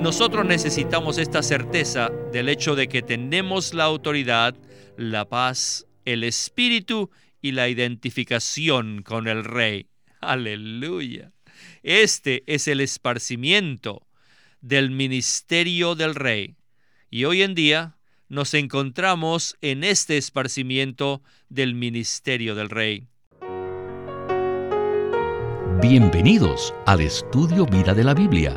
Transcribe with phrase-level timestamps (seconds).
[0.00, 4.54] Nosotros necesitamos esta certeza del hecho de que tenemos la autoridad,
[4.96, 7.10] la paz, el espíritu
[7.40, 9.88] y la identificación con el Rey.
[10.20, 11.32] Aleluya.
[11.82, 14.06] Este es el esparcimiento
[14.60, 16.56] del ministerio del Rey.
[17.10, 17.96] Y hoy en día
[18.28, 23.08] nos encontramos en este esparcimiento del ministerio del Rey.
[25.80, 28.56] Bienvenidos al estudio Vida de la Biblia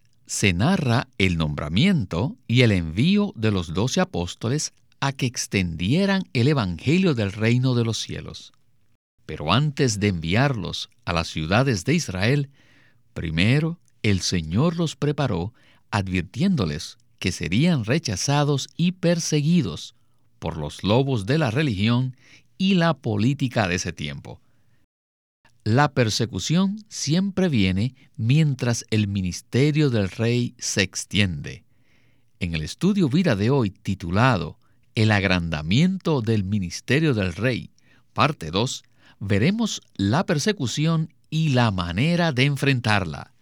[0.31, 4.71] se narra el nombramiento y el envío de los doce apóstoles
[5.01, 8.53] a que extendieran el Evangelio del reino de los cielos.
[9.25, 12.49] Pero antes de enviarlos a las ciudades de Israel,
[13.13, 15.53] primero el Señor los preparó
[15.91, 19.95] advirtiéndoles que serían rechazados y perseguidos
[20.39, 22.15] por los lobos de la religión
[22.57, 24.39] y la política de ese tiempo.
[25.63, 31.65] La persecución siempre viene mientras el ministerio del rey se extiende.
[32.39, 34.57] En el estudio vida de hoy titulado
[34.95, 37.69] El agrandamiento del ministerio del rey,
[38.13, 38.83] parte 2,
[39.19, 43.35] veremos la persecución y la manera de enfrentarla.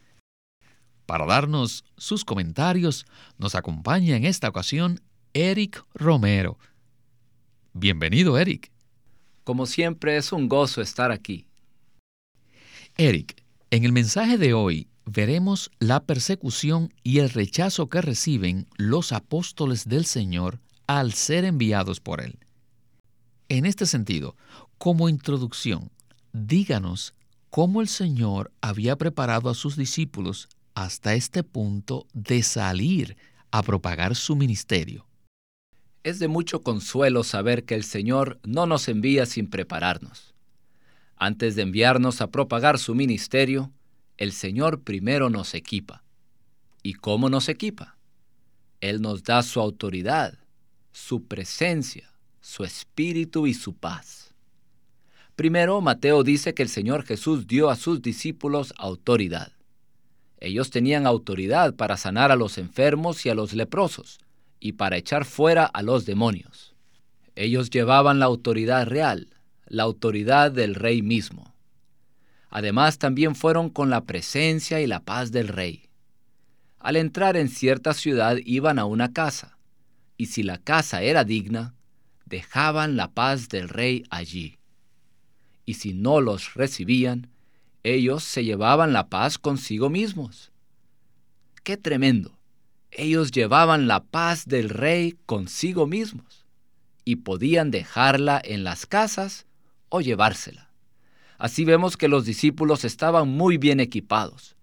[1.06, 3.06] Para darnos sus comentarios,
[3.38, 5.00] nos acompaña en esta ocasión
[5.34, 6.60] Eric Romero.
[7.72, 8.74] Bienvenido, Eric.
[9.46, 11.49] Como siempre, es un gozo estar aquí.
[12.98, 19.12] Eric, en el mensaje de hoy veremos la persecución y el rechazo que reciben los
[19.12, 22.40] apóstoles del Señor al ser enviados por Él.
[23.48, 24.36] En este sentido,
[24.78, 25.92] como introducción,
[26.34, 27.14] díganos
[27.50, 33.18] cómo el Señor había preparado a sus discípulos hasta este punto de salir
[33.52, 35.06] a propagar su ministerio.
[36.04, 40.34] Es de mucho consuelo saber que el Señor no nos envía sin prepararnos.
[41.22, 43.74] Antes de enviarnos a propagar su ministerio,
[44.18, 46.02] el Señor primero nos equipa.
[46.82, 47.98] ¿Y cómo nos equipa?
[48.80, 50.40] Él nos da su autoridad,
[50.94, 52.10] su presencia,
[52.40, 54.34] su espíritu y su paz.
[55.36, 59.52] Primero, Mateo dice que el Señor Jesús dio a sus discípulos autoridad.
[60.40, 64.20] Ellos tenían autoridad para sanar a los enfermos y a los leprosos,
[64.62, 66.76] y para echar fuera a los demonios.
[67.36, 69.28] Ellos llevaban la autoridad real,
[69.70, 71.54] la autoridad del rey mismo.
[72.50, 75.90] Además también fueron con la presencia y la paz del rey.
[76.80, 79.58] Al entrar en cierta ciudad iban a una casa,
[80.18, 81.76] y si la casa era digna,
[82.26, 84.58] dejaban la paz del rey allí.
[85.66, 87.30] Y si no los recibían,
[87.84, 90.52] ellos se llevaban la paz consigo mismos.
[91.64, 92.38] ¡Qué tremendo!
[92.92, 96.46] Ellos llevaban la paz del rey consigo mismos
[97.06, 99.46] y podían dejarla en las casas
[99.90, 100.70] o llevársela.
[101.38, 104.56] Así vemos que los discípulos estaban muy bien equipados.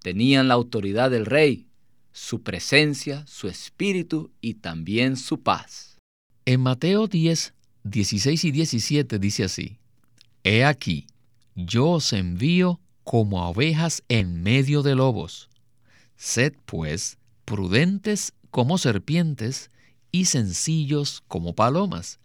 [0.00, 1.66] Tenían la autoridad del rey,
[2.12, 5.98] su presencia, su espíritu y también su paz.
[6.44, 9.78] En Mateo 10, 16 y 17 dice así,
[10.44, 11.06] He aquí,
[11.54, 15.48] yo os envío como a ovejas en medio de lobos.
[16.16, 19.70] Sed, pues, prudentes como serpientes
[20.12, 22.20] y sencillos como palomas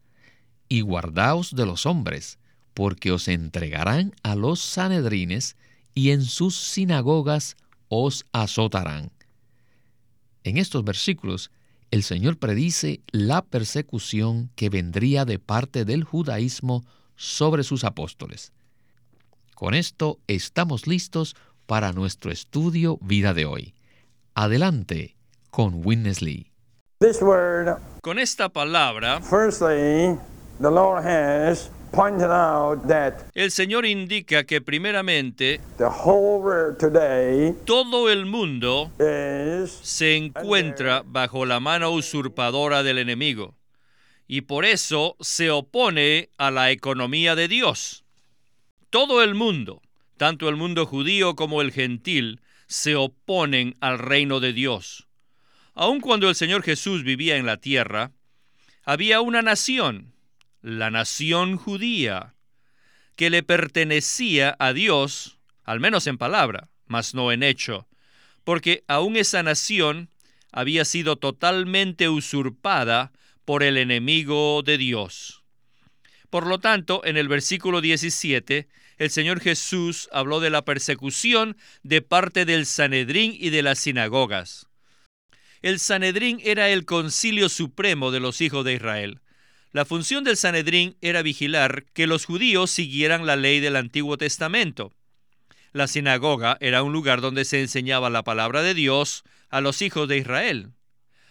[0.70, 2.40] y guardaos de los hombres,
[2.74, 5.56] porque os entregarán a los sanedrines
[5.94, 7.58] y en sus sinagogas
[7.90, 9.12] os azotarán.
[10.44, 11.52] En estos versículos,
[11.92, 16.86] el Señor predice la persecución que vendría de parte del judaísmo
[17.16, 18.54] sobre sus apóstoles.
[19.56, 21.36] Con esto estamos listos
[21.66, 23.74] para nuestro estudio vida de hoy.
[24.36, 25.16] Adelante
[25.50, 26.52] con Witness Lee.
[28.02, 29.20] Con esta palabra,
[33.34, 35.62] el Señor indica que primeramente
[37.66, 43.56] todo el mundo se encuentra bajo la mano usurpadora del enemigo
[44.28, 48.04] y por eso se opone a la economía de Dios.
[48.90, 49.82] Todo el mundo,
[50.18, 55.08] tanto el mundo judío como el gentil, se oponen al reino de Dios.
[55.74, 58.12] Aun cuando el Señor Jesús vivía en la tierra,
[58.84, 60.14] había una nación,
[60.68, 62.36] la nación judía,
[63.16, 67.88] que le pertenecía a Dios, al menos en palabra, mas no en hecho,
[68.44, 70.10] porque aún esa nación
[70.52, 73.14] había sido totalmente usurpada
[73.46, 75.42] por el enemigo de Dios.
[76.30, 78.68] Por lo tanto, en el versículo 17,
[78.98, 84.68] el Señor Jesús habló de la persecución de parte del Sanedrín y de las sinagogas.
[85.62, 89.22] El Sanedrín era el concilio supremo de los hijos de Israel.
[89.72, 94.94] La función del Sanedrín era vigilar que los judíos siguieran la ley del Antiguo Testamento.
[95.74, 100.08] La sinagoga era un lugar donde se enseñaba la palabra de Dios a los hijos
[100.08, 100.72] de Israel.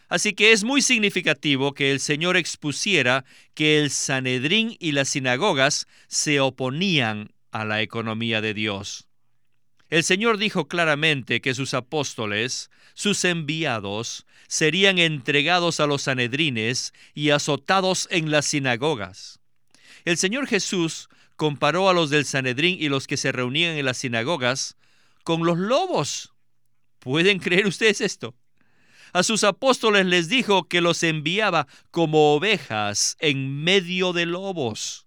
[0.09, 3.25] Así que es muy significativo que el Señor expusiera
[3.55, 9.06] que el Sanedrín y las sinagogas se oponían a la economía de Dios.
[9.89, 17.31] El Señor dijo claramente que sus apóstoles, sus enviados, serían entregados a los sanedrines y
[17.31, 19.39] azotados en las sinagogas.
[20.05, 23.99] El Señor Jesús comparó a los del Sanedrín y los que se reunían en las
[23.99, 24.77] sinagogas
[25.23, 26.33] con los lobos.
[26.99, 28.35] ¿Pueden creer ustedes esto?
[29.13, 35.06] A sus apóstoles les dijo que los enviaba como ovejas en medio de lobos.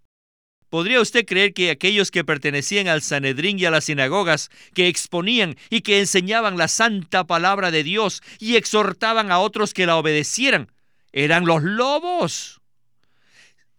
[0.69, 5.55] ¿Podría usted creer que aquellos que pertenecían al Sanedrín y a las sinagogas, que exponían
[5.69, 10.71] y que enseñaban la santa palabra de Dios y exhortaban a otros que la obedecieran,
[11.11, 12.61] eran los lobos?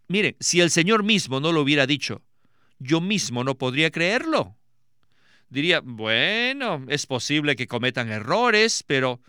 [0.08, 2.22] Miren, si el Señor mismo no lo hubiera dicho,
[2.78, 4.56] yo mismo no podría creerlo.
[5.48, 9.20] Diría, bueno, es posible que cometan errores, pero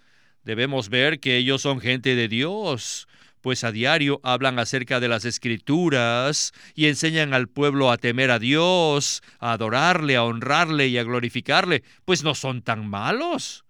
[0.43, 3.07] Debemos ver que ellos son gente de Dios,
[3.41, 8.39] pues a diario hablan acerca de las escrituras y enseñan al pueblo a temer a
[8.39, 13.65] Dios, a adorarle, a honrarle y a glorificarle, pues no son tan malos.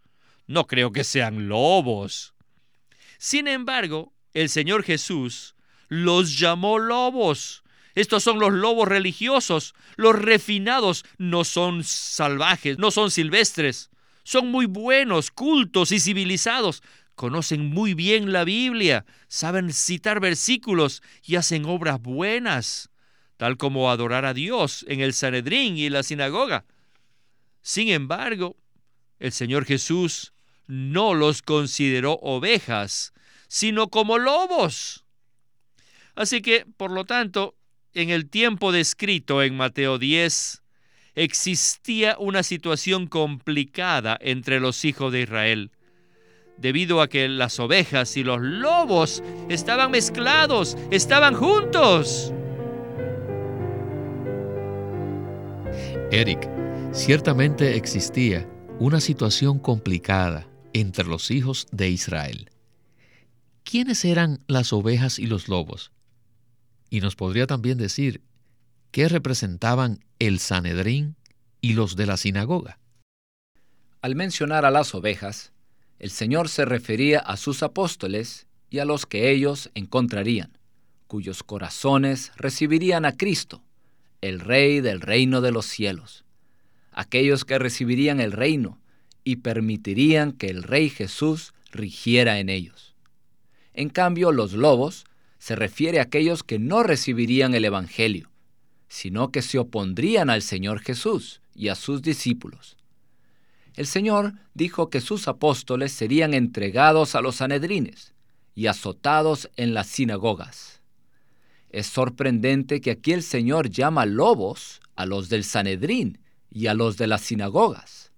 [0.47, 2.33] No creo que sean lobos.
[3.17, 5.55] Sin embargo, el Señor Jesús
[5.87, 7.63] los llamó lobos.
[7.95, 9.75] Estos son los lobos religiosos.
[9.95, 13.89] Los refinados no son salvajes, no son silvestres.
[14.23, 16.83] Son muy buenos, cultos y civilizados.
[17.21, 22.89] Conocen muy bien la Biblia, saben citar versículos y hacen obras buenas,
[23.37, 26.65] tal como adorar a Dios en el Sanedrín y la sinagoga.
[27.61, 28.57] Sin embargo,
[29.19, 30.33] el Señor Jesús
[30.65, 33.13] no los consideró ovejas,
[33.47, 35.05] sino como lobos.
[36.15, 37.55] Así que, por lo tanto,
[37.93, 40.63] en el tiempo descrito en Mateo 10,
[41.13, 45.71] existía una situación complicada entre los hijos de Israel,
[46.61, 52.31] debido a que las ovejas y los lobos estaban mezclados, estaban juntos.
[56.11, 56.47] Eric,
[56.93, 58.47] ciertamente existía
[58.79, 62.49] una situación complicada entre los hijos de Israel.
[63.63, 65.91] ¿Quiénes eran las ovejas y los lobos?
[66.89, 68.21] Y nos podría también decir
[68.91, 71.15] ¿Qué representaban el Sanedrín
[71.61, 72.77] y los de la sinagoga.
[74.01, 75.50] Al mencionar a las ovejas,
[76.01, 80.57] el Señor se refería a sus apóstoles y a los que ellos encontrarían,
[81.05, 83.61] cuyos corazones recibirían a Cristo,
[84.19, 86.25] el Rey del reino de los cielos,
[86.91, 88.79] aquellos que recibirían el reino
[89.23, 92.95] y permitirían que el Rey Jesús rigiera en ellos.
[93.75, 95.05] En cambio, los lobos
[95.37, 98.31] se refiere a aquellos que no recibirían el Evangelio,
[98.87, 102.75] sino que se opondrían al Señor Jesús y a sus discípulos.
[103.75, 108.13] El Señor dijo que sus apóstoles serían entregados a los sanedrines
[108.53, 110.81] y azotados en las sinagogas.
[111.69, 116.97] Es sorprendente que aquí el Señor llama lobos a los del Sanedrín y a los
[116.97, 118.11] de las sinagogas.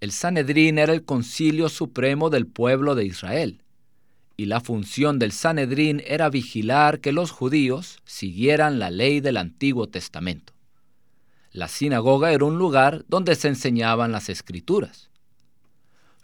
[0.00, 3.62] El Sanedrín era el concilio supremo del pueblo de Israel
[4.36, 9.88] y la función del Sanedrín era vigilar que los judíos siguieran la ley del Antiguo
[9.88, 10.53] Testamento.
[11.54, 15.08] La sinagoga era un lugar donde se enseñaban las escrituras.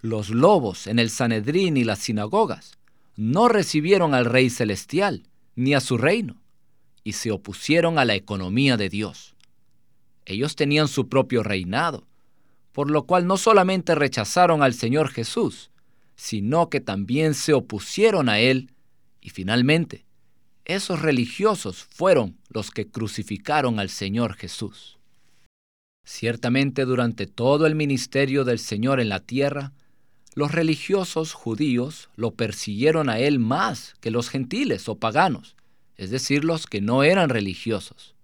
[0.03, 2.79] Los lobos en el Sanedrín y las sinagogas
[3.15, 5.23] no recibieron al Rey Celestial
[5.55, 6.43] ni a su reino
[7.05, 9.37] y se opusieron a la economía de Dios.
[10.25, 12.09] Ellos tenían su propio reinado,
[12.73, 15.71] por lo cual no solamente rechazaron al Señor Jesús,
[16.17, 18.73] sino que también se opusieron a él
[19.21, 20.05] y finalmente
[20.65, 25.00] esos religiosos fueron los que crucificaron al Señor Jesús.
[26.05, 29.73] Ciertamente durante todo el ministerio del Señor en la tierra,
[30.35, 35.57] los religiosos judíos lo persiguieron a él más que los gentiles o paganos,
[35.97, 38.15] es decir, los que no eran religiosos.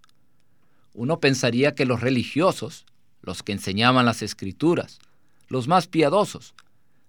[0.94, 2.86] Uno pensaría que los religiosos,
[3.22, 4.98] los que enseñaban las escrituras,
[5.48, 6.54] los más piadosos,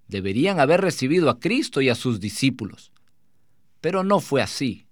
[0.08, 2.92] deberían haber recibido a Cristo y a sus discípulos.
[3.82, 4.88] Pero no fue así.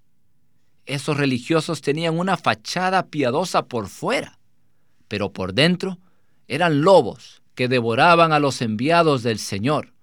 [0.86, 4.40] Esos religiosos tenían una fachada piadosa por fuera,
[5.08, 6.00] pero por dentro
[6.48, 9.94] eran lobos que devoraban a los enviados del Señor,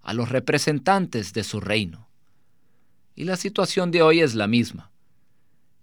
[0.00, 2.08] a los representantes de su reino.
[3.14, 4.90] Y la situación de hoy es la misma.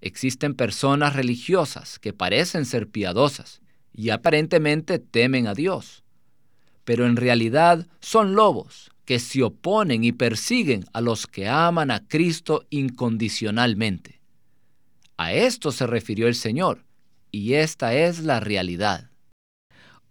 [0.02, 3.62] Existen personas religiosas que parecen ser piadosas
[3.94, 6.04] y aparentemente temen a Dios,
[6.86, 12.08] pero en realidad son lobos que se oponen y persiguen a los que aman a
[12.08, 14.22] Cristo incondicionalmente.
[15.18, 16.86] A esto se refirió el Señor,
[17.32, 19.10] y esta es la realidad.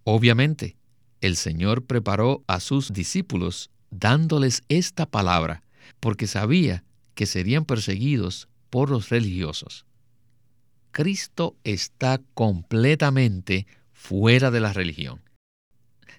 [0.04, 0.76] Obviamente,
[1.20, 5.62] el Señor preparó a sus discípulos dándoles esta palabra,
[6.00, 6.84] porque sabía
[7.14, 9.84] que serían perseguidos por los religiosos.
[10.90, 15.20] Cristo está completamente fuera de la religión,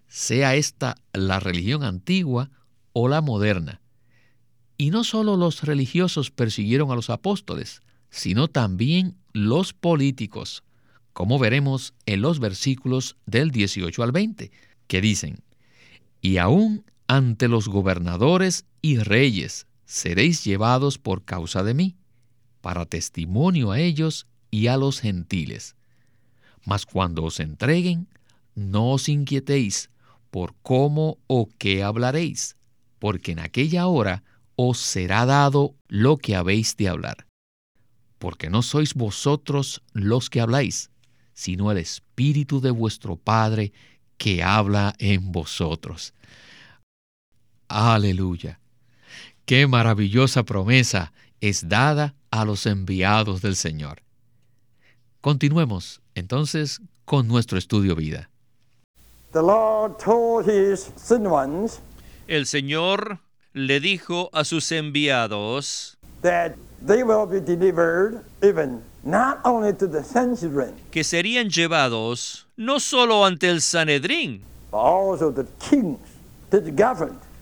[0.07, 2.49] sea esta la religión antigua
[2.93, 3.81] o la moderna.
[4.77, 10.63] Y no solo los religiosos persiguieron a los apóstoles, sino también los políticos,
[11.13, 14.51] como veremos en los versículos del 18 al 20,
[14.87, 15.43] que dicen,
[16.21, 21.95] y aún ante los gobernadores y reyes seréis llevados por causa de mí,
[22.61, 25.75] para testimonio a ellos y a los gentiles.
[26.65, 28.07] Mas cuando os entreguen,
[28.55, 29.89] no os inquietéis
[30.29, 32.57] por cómo o qué hablaréis,
[32.99, 34.23] porque en aquella hora
[34.55, 37.25] os será dado lo que habéis de hablar.
[38.19, 40.91] Porque no sois vosotros los que habláis,
[41.39, 43.71] sino el Espíritu de vuestro Padre
[44.17, 46.13] que habla en vosotros.
[47.69, 48.59] Aleluya.
[49.45, 54.01] Qué maravillosa promesa es dada a los enviados del Señor.
[55.21, 58.29] Continuemos entonces con nuestro estudio vida.
[62.27, 63.19] El Señor
[63.53, 65.97] le dijo a sus enviados
[70.91, 74.41] que serían llevados no solo ante el Sanedrín,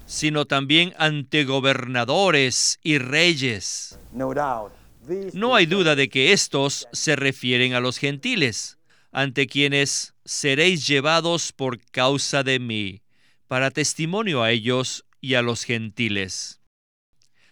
[0.05, 3.99] sino también ante gobernadores y reyes.
[5.33, 8.77] No hay duda de que estos se refieren a los gentiles,
[9.11, 13.01] ante quienes seréis llevados por causa de mí,
[13.47, 16.59] para testimonio a ellos y a los gentiles.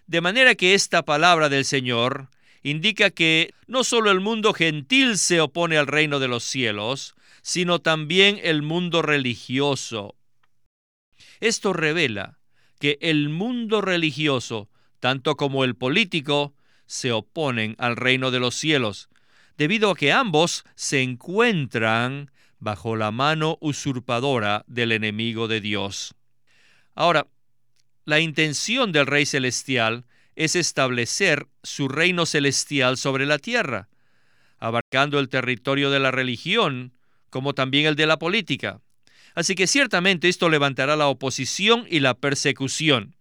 [0.06, 2.30] De manera que esta palabra del Señor
[2.66, 7.78] indica que no solo el mundo gentil se opone al reino de los cielos, sino
[7.78, 10.16] también el mundo religioso.
[11.40, 12.40] Esto revela
[12.80, 14.68] que el mundo religioso,
[15.00, 16.56] tanto como el político,
[16.88, 19.10] se oponen al reino de los cielos,
[19.60, 26.16] debido a que ambos se encuentran bajo la mano usurpadora del enemigo de Dios.
[26.96, 27.28] Ahora,
[28.06, 33.90] la intención del Rey Celestial es establecer su reino celestial sobre la tierra,
[34.60, 36.94] abarcando el territorio de la religión
[37.30, 38.82] como también el de la política.
[39.34, 43.16] Así que ciertamente esto levantará la oposición y la persecución.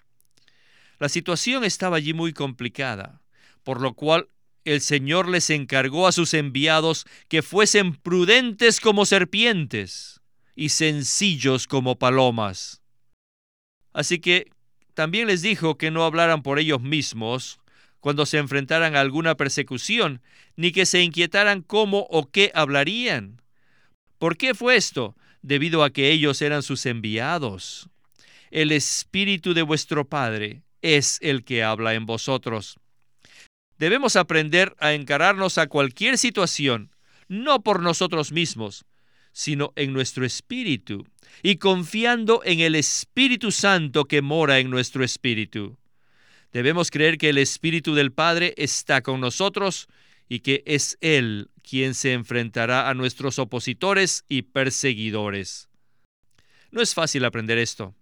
[1.01, 3.21] La situación estaba allí muy complicada
[3.65, 4.29] por lo cual
[4.65, 10.21] el Señor les encargó a sus enviados que fuesen prudentes como serpientes
[10.55, 12.81] y sencillos como palomas.
[13.93, 14.51] Así que
[14.95, 17.59] también les dijo que no hablaran por ellos mismos
[18.01, 20.21] cuando se enfrentaran a alguna persecución,
[20.57, 23.41] ni que se inquietaran cómo o qué hablarían.
[24.19, 25.17] ¿Por qué fue esto?
[25.43, 27.89] Debido a que ellos eran sus enviados.
[28.51, 32.79] El Espíritu de vuestro Padre es el que habla en vosotros.
[33.79, 36.91] Debemos aprender a encararnos a cualquier situación,
[37.27, 38.85] no por nosotros mismos,
[39.35, 41.05] sino en nuestro espíritu,
[41.43, 45.77] y confiando en el Espíritu Santo que mora en nuestro espíritu.
[46.53, 49.89] Debemos creer que el Espíritu del Padre está con nosotros
[50.27, 55.69] y que es Él quien se enfrentará a nuestros opositores y perseguidores.
[56.71, 57.95] No es fácil aprender esto,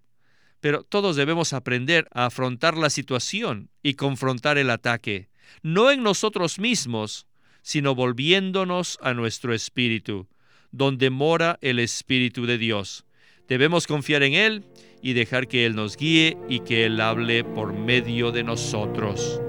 [0.61, 6.59] pero todos debemos aprender a afrontar la situación y confrontar el ataque no en nosotros
[6.59, 7.27] mismos,
[7.61, 10.27] sino volviéndonos a nuestro espíritu,
[10.73, 13.05] donde mora el Espíritu de Dios.
[13.47, 14.65] Debemos confiar en Él
[15.01, 19.39] y dejar que Él nos guíe y que Él hable por medio de nosotros.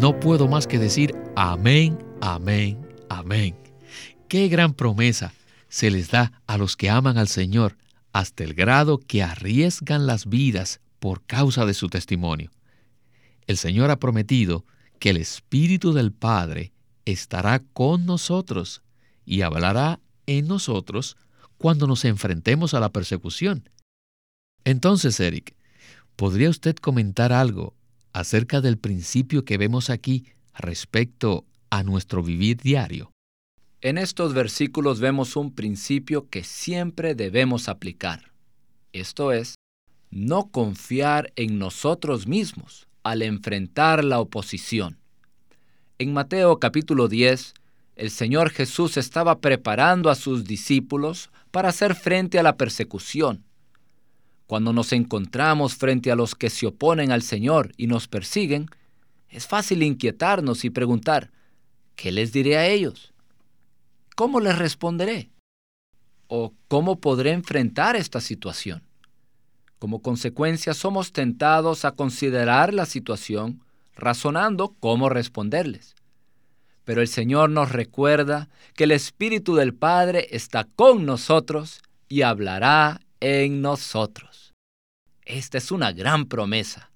[0.00, 3.54] No puedo más que decir amén, amén, amén.
[4.28, 5.32] Qué gran promesa
[5.68, 7.76] se les da a los que aman al Señor
[8.12, 12.50] hasta el grado que arriesgan las vidas por causa de su testimonio.
[13.46, 14.64] El Señor ha prometido
[14.98, 16.72] que el Espíritu del Padre
[17.04, 18.82] estará con nosotros
[19.24, 21.16] y hablará en nosotros
[21.58, 23.68] cuando nos enfrentemos a la persecución.
[24.64, 25.54] Entonces, Eric,
[26.16, 27.74] ¿podría usted comentar algo
[28.12, 33.10] acerca del principio que vemos aquí respecto a nuestro vivir diario?
[33.80, 38.32] En estos versículos vemos un principio que siempre debemos aplicar.
[38.92, 39.56] Esto es,
[40.10, 44.98] no confiar en nosotros mismos al enfrentar la oposición.
[45.98, 47.54] En Mateo capítulo 10,
[47.96, 53.44] el Señor Jesús estaba preparando a sus discípulos para hacer frente a la persecución.
[54.46, 58.66] Cuando nos encontramos frente a los que se oponen al Señor y nos persiguen,
[59.28, 61.30] es fácil inquietarnos y preguntar,
[61.94, 63.12] ¿qué les diré a ellos?
[64.16, 65.30] ¿Cómo les responderé?
[66.26, 68.82] ¿O cómo podré enfrentar esta situación?
[69.78, 73.62] Como consecuencia, somos tentados a considerar la situación
[73.96, 75.94] razonando cómo responderles.
[76.84, 83.00] Pero el Señor nos recuerda que el Espíritu del Padre está con nosotros y hablará
[83.20, 84.52] en nosotros.
[85.24, 86.90] Esta es una gran promesa.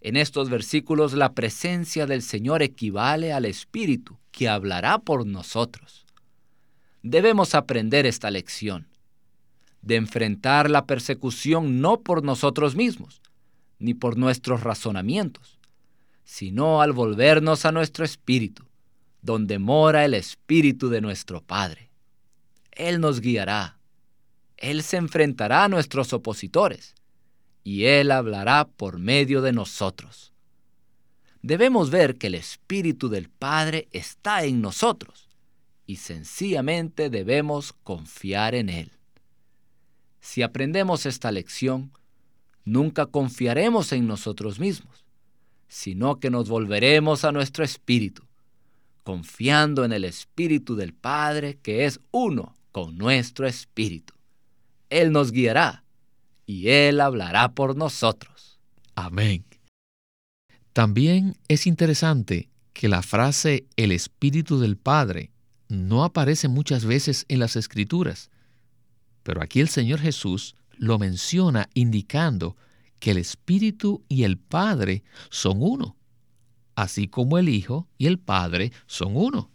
[0.00, 6.06] En estos versículos la presencia del Señor equivale al Espíritu que hablará por nosotros.
[7.02, 8.86] Debemos aprender esta lección,
[9.82, 13.20] de enfrentar la persecución no por nosotros mismos,
[13.78, 15.58] ni por nuestros razonamientos,
[16.24, 18.66] sino al volvernos a nuestro Espíritu
[19.26, 21.90] donde mora el Espíritu de nuestro Padre.
[22.70, 23.78] Él nos guiará.
[24.56, 26.94] Él se enfrentará a nuestros opositores
[27.64, 30.32] y Él hablará por medio de nosotros.
[31.42, 35.28] Debemos ver que el Espíritu del Padre está en nosotros
[35.86, 38.92] y sencillamente debemos confiar en Él.
[40.26, 41.92] Si aprendemos esta lección,
[42.64, 45.04] nunca confiaremos en nosotros mismos,
[45.68, 48.26] sino que nos volveremos a nuestro Espíritu
[49.06, 54.14] confiando en el Espíritu del Padre que es uno con nuestro Espíritu.
[54.90, 55.84] Él nos guiará
[56.44, 58.58] y Él hablará por nosotros.
[58.96, 59.44] Amén.
[60.72, 65.30] También es interesante que la frase el Espíritu del Padre
[65.68, 68.28] no aparece muchas veces en las Escrituras,
[69.26, 72.56] pero aquí el Señor Jesús lo menciona indicando
[73.00, 75.96] que el Espíritu y el Padre son uno
[76.76, 79.50] así como el Hijo y el Padre son uno.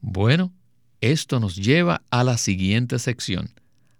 [0.00, 0.54] Bueno,
[1.02, 3.50] esto nos lleva a la siguiente sección,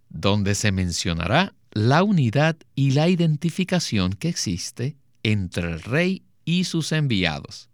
[0.09, 6.93] donde se mencionará la unidad y la identificación que existe entre el Rey y sus
[6.93, 7.69] enviados.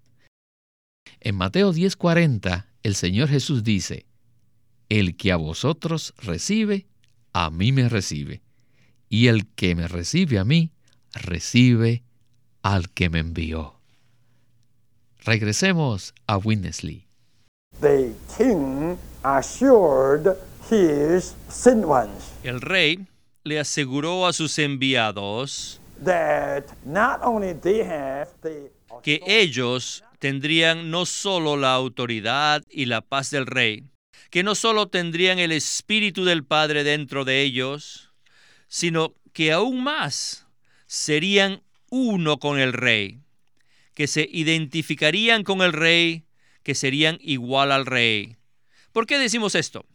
[1.21, 4.07] En Mateo 10:40, el Señor Jesús dice,
[4.89, 6.87] El que a vosotros recibe,
[7.33, 8.43] a mí me recibe,
[9.09, 10.71] y el que me recibe a mí,
[11.13, 12.03] recibe
[12.63, 13.81] al que me envió.
[15.25, 17.07] Regresemos a Winnesley.
[22.43, 23.07] El rey
[23.43, 25.81] le aseguró a sus enviados
[29.03, 33.85] que ellos tendrían no solo la autoridad y la paz del rey,
[34.35, 38.11] que no solo tendrían el espíritu del Padre dentro de ellos,
[38.67, 40.49] sino que aún más
[40.89, 43.21] serían uno con el rey
[43.95, 46.25] que se identificarían con el rey,
[46.65, 48.35] que serían igual al rey.
[48.91, 49.87] ¿Por qué decimos esto?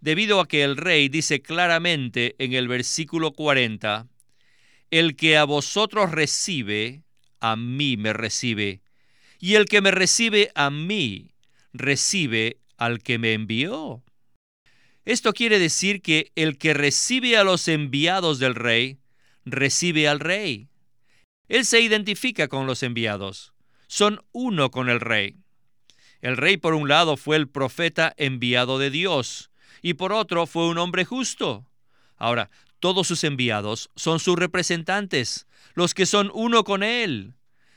[0.00, 4.06] Debido a que el rey dice claramente en el versículo 40,
[4.92, 7.02] el que a vosotros recibe,
[7.40, 8.80] a mí me recibe,
[9.40, 11.32] y el que me recibe a mí,
[11.72, 14.02] recibe al que me envió.
[15.04, 18.98] Esto quiere decir que el que recibe a los enviados del rey,
[19.44, 20.68] recibe al rey.
[21.48, 23.52] Él se identifica con los enviados.
[23.86, 25.36] Son uno con el rey.
[26.20, 29.50] El rey por un lado fue el profeta enviado de Dios
[29.82, 31.70] y por otro fue un hombre justo.
[32.16, 37.34] Ahora, todos sus enviados son sus representantes, los que son uno con él,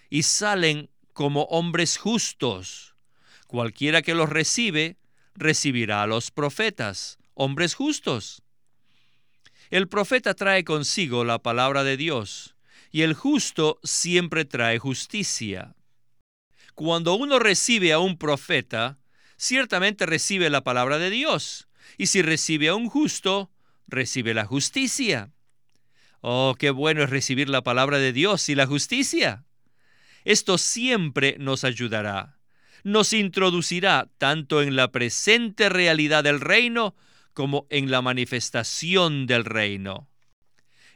[0.09, 2.90] y salen como hombres justos.
[3.51, 4.95] Cualquiera que los recibe,
[5.35, 8.43] recibirá a los profetas, hombres justos.
[9.69, 12.55] El profeta trae consigo la palabra de Dios,
[12.91, 15.75] y el justo siempre trae justicia.
[16.75, 18.99] Cuando uno recibe a un profeta,
[19.35, 23.51] ciertamente recibe la palabra de Dios, y si recibe a un justo,
[23.85, 25.33] recibe la justicia.
[26.21, 29.43] Oh, qué bueno es recibir la palabra de Dios y la justicia.
[30.23, 32.40] Esto siempre nos ayudará,
[32.83, 36.95] nos introducirá tanto en la presente realidad del reino
[37.33, 40.07] como en la manifestación del reino.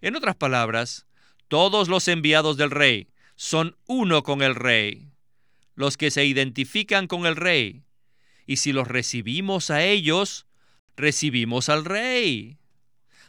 [0.01, 1.05] En otras palabras,
[1.47, 5.09] todos los enviados del rey son uno con el rey,
[5.75, 7.83] los que se identifican con el rey,
[8.45, 10.45] y si los recibimos a ellos,
[10.95, 12.57] recibimos al rey.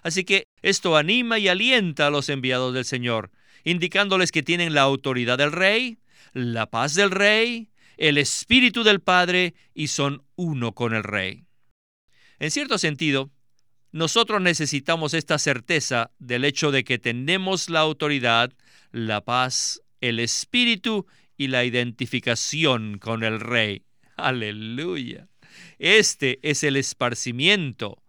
[0.03, 3.31] Así que esto anima y alienta a los enviados del Señor,
[3.65, 5.99] indicándoles que tienen la autoridad del rey,
[6.33, 11.45] la paz del rey, el espíritu del Padre y son uno con el rey.
[12.39, 13.31] En cierto sentido,
[13.97, 18.53] Nosotros necesitamos esta certeza del hecho de que tenemos la autoridad,
[18.93, 21.07] la paz, el espíritu
[21.39, 23.85] y la identificación con el Rey.
[24.17, 25.29] Aleluya.
[25.79, 28.03] Este es el esparcimiento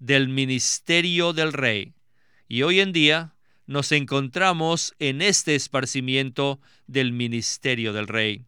[0.00, 1.94] del ministerio del Rey.
[2.48, 8.44] Y hoy en día nos encontramos en este esparcimiento del ministerio del Rey.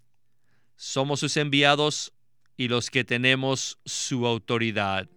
[0.82, 2.10] Somos sus enviados
[2.56, 5.10] y los que tenemos su autoridad,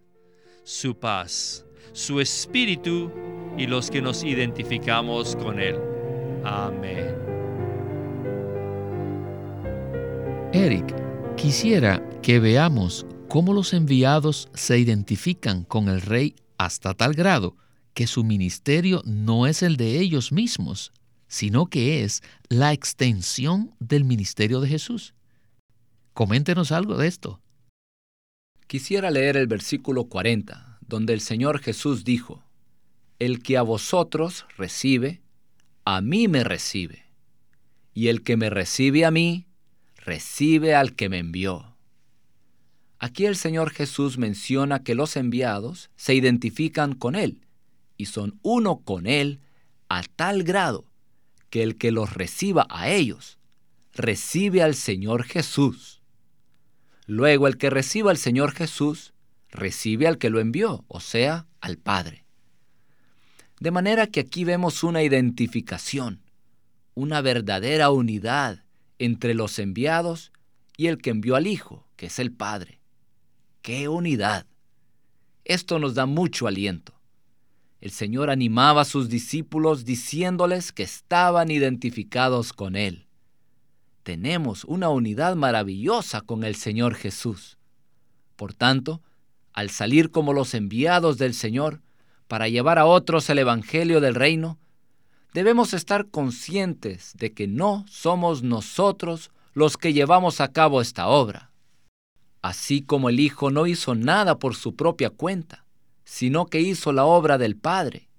[0.62, 3.10] su paz, su espíritu
[3.56, 5.76] y los que nos identificamos con Él.
[6.44, 7.16] Amén.
[10.52, 10.84] Eric,
[11.38, 17.56] quisiera que veamos cómo los enviados se identifican con el rey hasta tal grado
[17.94, 20.92] que su ministerio no es el de ellos mismos,
[21.26, 25.14] sino que es la extensión del ministerio de Jesús.
[26.14, 27.40] Coméntenos algo de esto.
[28.68, 32.44] Quisiera leer el versículo 40, donde el Señor Jesús dijo,
[33.18, 35.22] El que a vosotros recibe,
[35.84, 37.04] a mí me recibe,
[37.92, 39.48] y el que me recibe a mí,
[39.96, 41.76] recibe al que me envió.
[43.00, 47.44] Aquí el Señor Jesús menciona que los enviados se identifican con Él
[47.96, 49.40] y son uno con Él
[49.88, 50.86] a tal grado
[51.50, 53.36] que el que los reciba a ellos,
[53.92, 56.03] recibe al Señor Jesús.
[57.06, 59.12] Luego el que reciba al Señor Jesús,
[59.50, 62.24] recibe al que lo envió, o sea, al Padre.
[63.60, 66.22] De manera que aquí vemos una identificación,
[66.94, 68.64] una verdadera unidad
[68.98, 70.32] entre los enviados
[70.76, 72.80] y el que envió al Hijo, que es el Padre.
[73.62, 74.46] ¡Qué unidad!
[75.44, 76.94] Esto nos da mucho aliento.
[77.80, 83.03] El Señor animaba a sus discípulos diciéndoles que estaban identificados con Él
[84.04, 87.58] tenemos una unidad maravillosa con el Señor Jesús.
[88.36, 89.02] Por tanto,
[89.54, 91.80] al salir como los enviados del Señor
[92.28, 94.58] para llevar a otros el Evangelio del Reino,
[95.32, 101.50] debemos estar conscientes de que no somos nosotros los que llevamos a cabo esta obra.
[102.42, 105.64] Así como el Hijo no hizo nada por su propia cuenta,
[106.04, 108.10] sino que hizo la obra del Padre.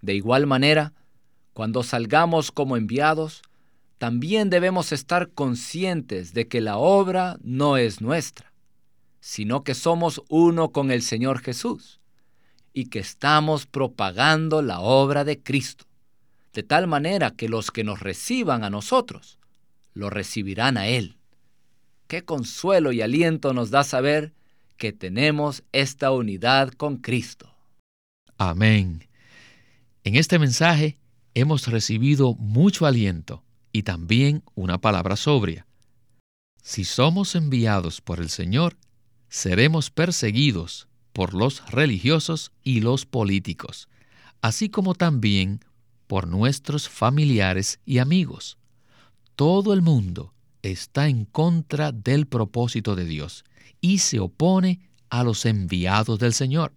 [0.00, 0.94] De igual manera,
[1.52, 3.42] cuando salgamos como enviados,
[3.98, 8.52] también debemos estar conscientes de que la obra no es nuestra,
[9.20, 12.00] sino que somos uno con el Señor Jesús
[12.72, 15.84] y que estamos propagando la obra de Cristo,
[16.52, 19.40] de tal manera que los que nos reciban a nosotros,
[19.94, 21.16] lo recibirán a Él.
[22.06, 24.32] Qué consuelo y aliento nos da saber
[24.76, 27.52] que tenemos esta unidad con Cristo.
[28.38, 29.08] Amén.
[30.04, 30.98] En este mensaje
[31.34, 35.66] hemos recibido mucho aliento y también una palabra sobria.
[36.62, 38.76] Si somos enviados por el Señor,
[39.28, 43.88] seremos perseguidos por los religiosos y los políticos,
[44.42, 45.60] así como también
[46.06, 48.58] por nuestros familiares y amigos.
[49.36, 53.44] Todo el mundo está en contra del propósito de Dios
[53.80, 56.72] y se opone a los enviados del Señor.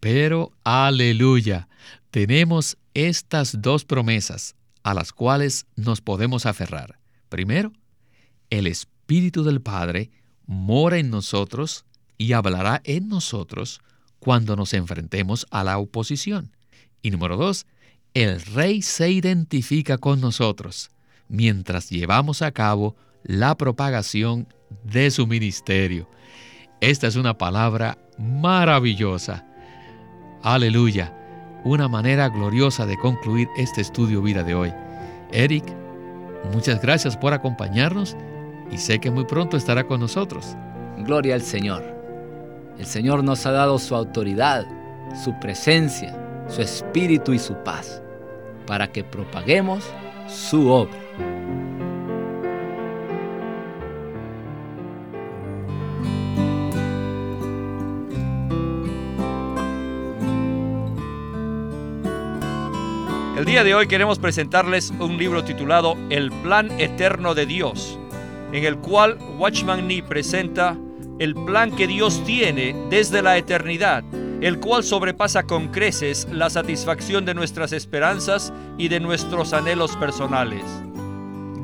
[0.00, 1.68] Pero, aleluya,
[2.10, 4.54] tenemos estas dos promesas
[4.86, 7.00] a las cuales nos podemos aferrar.
[7.28, 7.72] Primero,
[8.50, 10.12] el Espíritu del Padre
[10.46, 11.84] mora en nosotros
[12.18, 13.80] y hablará en nosotros
[14.20, 16.52] cuando nos enfrentemos a la oposición.
[17.02, 17.66] Y número dos,
[18.14, 20.90] el Rey se identifica con nosotros
[21.26, 22.94] mientras llevamos a cabo
[23.24, 24.46] la propagación
[24.84, 26.08] de su ministerio.
[26.80, 29.44] Esta es una palabra maravillosa.
[30.44, 31.25] Aleluya
[31.66, 34.72] una manera gloriosa de concluir este estudio vida de hoy.
[35.32, 35.64] Eric,
[36.52, 38.16] muchas gracias por acompañarnos
[38.70, 40.56] y sé que muy pronto estará con nosotros.
[40.98, 41.82] Gloria al Señor.
[42.78, 44.64] El Señor nos ha dado su autoridad,
[45.24, 46.16] su presencia,
[46.48, 48.00] su espíritu y su paz,
[48.66, 49.82] para que propaguemos
[50.28, 51.05] su obra.
[63.46, 67.96] El día de hoy queremos presentarles un libro titulado El Plan Eterno de Dios,
[68.50, 70.76] en el cual Watchman Nee presenta
[71.20, 74.02] el plan que Dios tiene desde la eternidad,
[74.40, 80.64] el cual sobrepasa con creces la satisfacción de nuestras esperanzas y de nuestros anhelos personales.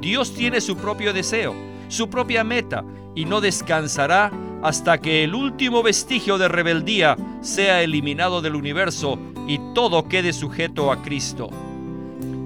[0.01, 1.53] Dios tiene su propio deseo,
[1.88, 2.85] su propia meta,
[3.16, 4.31] y no descansará
[4.62, 9.18] hasta que el último vestigio de rebeldía sea eliminado del universo
[9.49, 11.51] y todo quede sujeto a Cristo.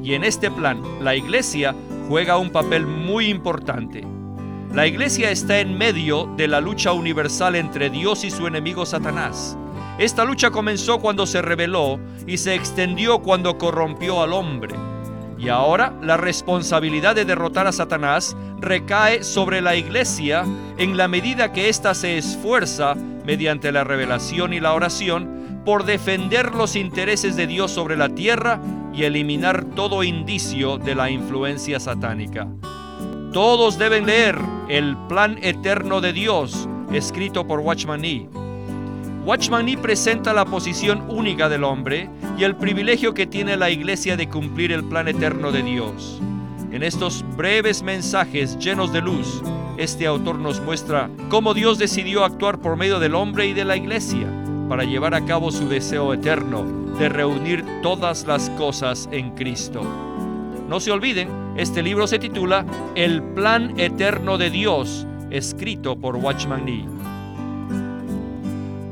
[0.07, 1.75] Y en este plan, la iglesia
[2.09, 4.05] juega un papel muy importante.
[4.73, 9.59] La iglesia está en medio de la lucha universal entre Dios y su enemigo Satanás.
[9.99, 14.77] Esta lucha comenzó cuando se rebeló y se extendió cuando corrompió al hombre.
[15.40, 20.45] Y ahora la responsabilidad de derrotar a Satanás recae sobre la iglesia
[20.79, 25.36] en la medida que ésta se esfuerza mediante la revelación y la oración
[25.66, 28.62] por defender los intereses de Dios sobre la tierra
[28.94, 32.46] y eliminar todo indicio de la influencia satánica.
[33.33, 38.29] Todos deben leer El Plan Eterno de Dios, escrito por Watchman Nee.
[39.24, 44.16] Watchman Nee presenta la posición única del hombre y el privilegio que tiene la iglesia
[44.16, 46.20] de cumplir el plan eterno de Dios.
[46.70, 49.42] En estos breves mensajes llenos de luz,
[49.79, 53.76] este autor nos muestra cómo Dios decidió actuar por medio del hombre y de la
[53.76, 54.29] iglesia
[54.68, 56.64] para llevar a cabo su deseo eterno
[56.98, 59.83] de reunir todas las cosas en Cristo.
[60.68, 66.64] No se olviden, este libro se titula El Plan Eterno de Dios, escrito por Watchman
[66.64, 66.85] Nee.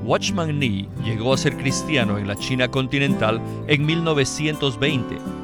[0.05, 5.17] Watchman Nee llegó a ser cristiano en la China continental en 1920,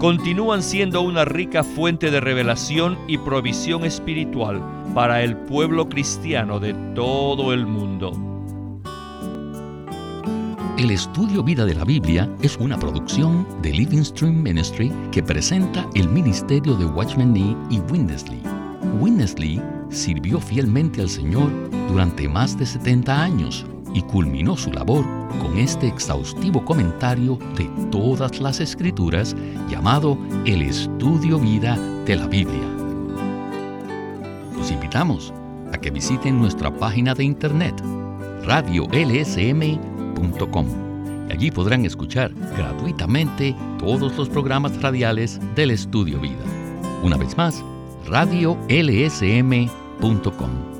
[0.00, 4.62] continúan siendo una rica fuente de revelación y provisión espiritual
[4.94, 8.12] para el pueblo cristiano de todo el mundo.
[10.78, 15.86] El estudio Vida de la Biblia es una producción de Living Stream Ministry que presenta
[15.94, 18.40] el ministerio de Watchman Nee y Winnesley.
[19.00, 19.60] Winnesley
[19.90, 21.50] sirvió fielmente al Señor
[21.88, 25.04] durante más de 70 años y culminó su labor
[25.40, 29.34] con este exhaustivo comentario de todas las escrituras
[29.68, 32.68] llamado El Estudio Vida de la Biblia.
[34.56, 35.34] Los invitamos
[35.72, 37.74] a que visiten nuestra página de internet
[38.44, 40.66] radiolsm.com
[41.28, 46.44] y allí podrán escuchar gratuitamente todos los programas radiales del Estudio Vida.
[47.02, 47.62] Una vez más,
[48.06, 50.79] radiolsm.com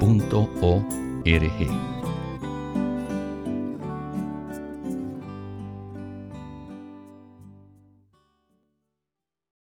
[0.00, 1.93] www.ecc.org.